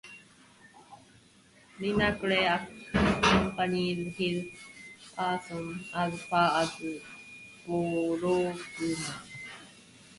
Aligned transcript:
Linacre 1.79 2.47
accompanied 2.95 4.13
his 4.15 4.45
patron 5.15 5.85
as 5.93 6.19
far 6.23 6.63
as 6.63 6.71
Bologna. 7.67 8.59